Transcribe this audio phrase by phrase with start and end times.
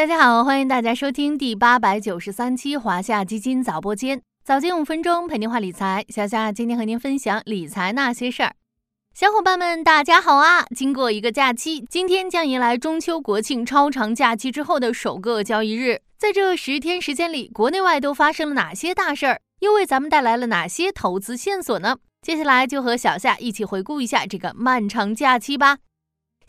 [0.00, 6.06] 大家好，欢迎大家收听第八百九十三期华夏基金早播间，早间五分钟陪您话理财。
[6.08, 8.54] 小夏今天和您分享理财那些事儿。
[9.12, 10.64] 小伙伴们，大家好啊！
[10.74, 16.00] 经过一个假期，今天将迎来中秋国庆超长假期之后的首个交易日。
[16.16, 19.42] 在这十天时间里，国内外都发生了哪些大事儿？
[19.58, 21.98] 又为咱们带来了哪些投资线索呢？
[22.22, 25.76] 接下来就和小夏一起回顾一下这个漫长假期吧。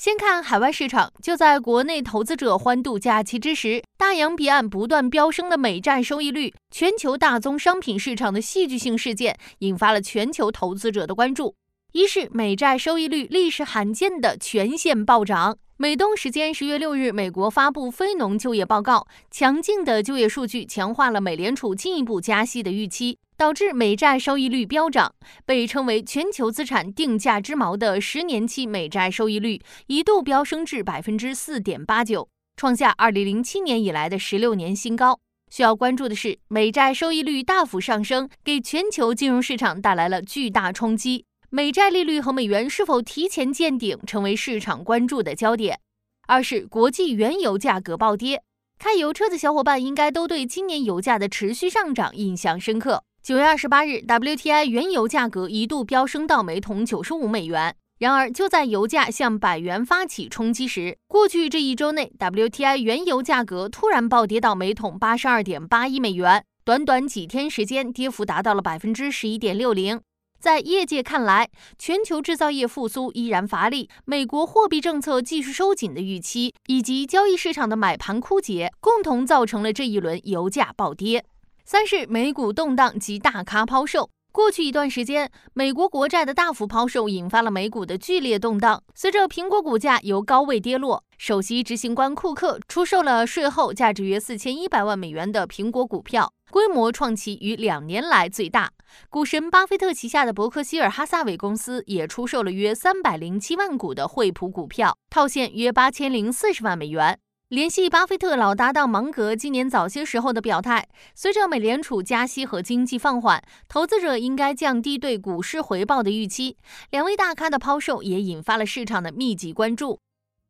[0.00, 11.54] 先看海外市场，就在国内投资者欢度假期之时，大洋彼岸不断飙升的美债收益率，全球大宗商品市场的戏剧性事件，引发了全球投资者的关注。
[11.92, 15.58] 一是美债收益率历史罕见的全线暴涨。
[15.82, 23.16] 美东时间十月六日，美国发布非农就业报告，强劲的就业数据强化了美联储进一步加息的预期。
[23.38, 25.14] 导致美债收益率飙涨，
[25.46, 35.18] 被称为全球资产定价之锚的十年期美债收益率一度飙升至百分之四点八九，创下二零零七年以来的十六年新高。
[35.50, 41.24] 需要关注的是，美债收益率大幅上升，给全球金融市场带来了巨大冲击。
[41.52, 45.80] 美债利率和美元是否提前见顶，成为市场关注的焦点。
[46.28, 48.44] 二是国际原油价格暴跌，
[48.78, 53.02] 开油车的小伙伴应该都对今年油价的持续上涨印象深刻。
[53.20, 57.74] 九月二十八日，WTI 原油价格一度飙升到每桶九十五美元。
[57.98, 70.00] 然而，就在油价向百元发起冲击时，过去这一周内，WTI 原油价格突然暴跌到每桶八十二点八一美元，短短几天时间，跌幅达到了百分之十一点六零。
[70.40, 81.26] 在业界看来，全球制造业复苏依然乏力，美国货币政策继续收紧的预期，以及交易市场的买盘枯竭，共同造成了这一轮油价暴跌。
[81.66, 84.08] 三是美股动荡及大咖抛售。
[84.32, 88.82] 过去一段时间，美国国债的大幅抛售引发了美股的剧烈动荡。
[88.94, 98.70] 随着苹果股价由高位跌落，首席执行官库克出售了税后价值约四千一百万美元的苹果股票，规模创其于两年来最大。
[99.08, 107.18] 股神巴菲特旗下的伯克希尔哈撒韦公司也出售了约三百零七万股的惠普股票，套现约八千零四十万美元。
[107.48, 110.86] 联系巴菲特老搭档芒格今年早些时候的表态，
[111.16, 116.56] 随着美联储加息和经济放缓，投资者应该降低对股市回报的预期。
[116.90, 119.98] 两位大咖的抛售也引发了市场的密集关注。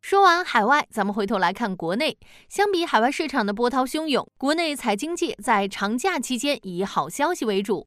[0.02, 2.18] 说完海外，咱们回头来看国内。
[2.50, 7.86] 相比海外市场的波涛汹涌，国内财经界在长假期间以好消息为主。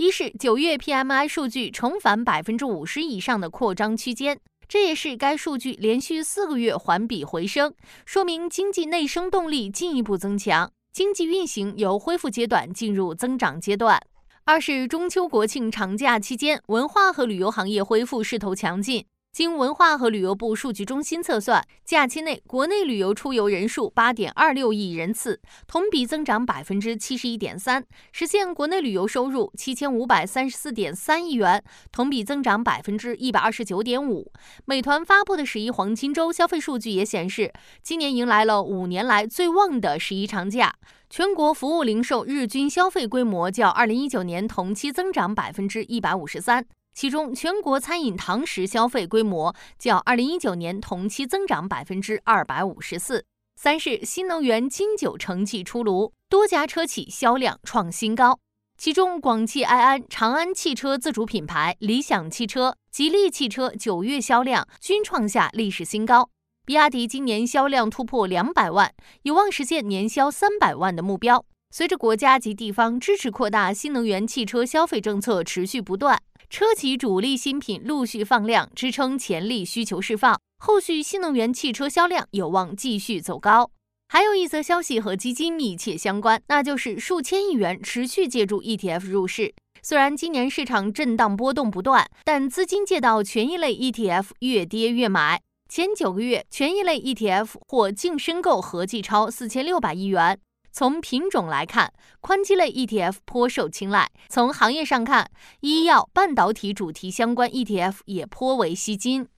[0.00, 4.40] 一是九月 PMI 数据重返百分之五十以上的扩张区间。
[4.66, 7.74] 这也是该数据连续四个月环比回升，
[8.06, 14.00] 说明经济内生动力进一步增强，经济运行由恢复阶段进入增长阶段。
[14.46, 19.04] 二是中秋国庆长假期间，文化和旅游行业恢复势头强劲。
[19.32, 34.32] 经文化和旅游部数据中心测算，假期内国内旅游出游人数八点二六亿人次，同比增长百分之七十一点三，实现国内旅游收入七千五百三十四点三亿元，同比增长百分之一百二十九点五。
[34.64, 37.52] 美团发布的十一黄金周消费数据也显示，
[37.82, 40.74] 今年迎来了五年来最旺的十一长假，
[41.08, 46.66] 全国服务零售日均消费规模较二零一九年同期增长百分之一百五十三。
[46.92, 53.24] 其中，全国餐饮堂食消费规模较二零一九年同期增长百分之二百五十四。
[53.56, 58.38] 三是新能源金九成绩出炉，多家车企销量创新高。
[58.78, 66.30] 其中，广汽埃安、长安汽车自主品牌、理想汽车、吉利汽车九月销量均创下历史新高。
[66.64, 68.92] 比亚迪今年销量突破两百万，
[69.22, 71.44] 有望实现年销三百万的目标。
[71.70, 76.20] 随着国家及地方支持扩大新能源汽车消费政策持续不断。
[76.50, 83.70] 车企主力新品陆续放量，支撑潜力需求释放，后续新能源汽车销量有望继续走高。
[84.08, 89.54] 还有一则消息和基金密切相关，那就是数千亿元持续借助 ETF 入市。
[89.80, 95.40] 虽然今年市场震荡波动不断，但资金借到权益类 ETF 越跌越买。
[95.68, 100.36] 前九个月，权益类 ETF 或净申购合计超四千六百亿元。
[100.72, 105.30] 从品种来看，宽基类 ETF 颇受青睐；从行业上看，
[105.60, 109.28] 医药、半导体主题相关 ETF 也颇为吸金。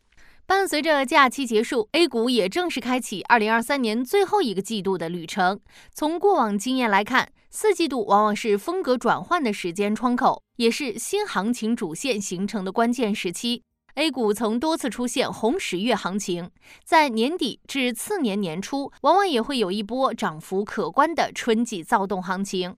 [0.44, 5.60] 伴随着假期结束，A 股也正式开启2023年最后一个季度的旅程。
[5.94, 13.62] 从过往经验来看，四季度往往是风格转换的时间窗口，也是新行情主线形成的关键时期。
[13.94, 16.50] A 股曾多次出现红十月行情，
[16.82, 22.74] 在年底至次年年初，往往也会有一波涨幅可观的春季躁动行情。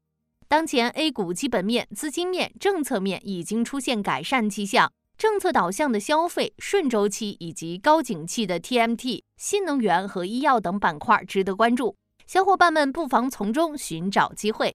[0.49, 11.95] 当前 A 股基本面、资金面、政策面已经出现改善迹象，政策导向的消费、顺周期以及高景气的 TMT、新能源和医药等板块值得关注。
[12.27, 14.75] 小伙伴们不妨从中寻找机会。